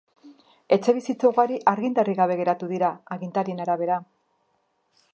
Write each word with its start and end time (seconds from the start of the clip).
Etxebizitza 0.77 1.29
ugari 1.33 1.59
argindarrik 1.73 2.19
gabe 2.21 2.39
geratu 2.41 2.73
dira, 2.75 2.93
agintarien 3.19 3.65
arabera. 3.67 4.03